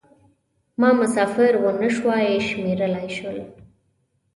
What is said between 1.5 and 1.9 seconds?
و نه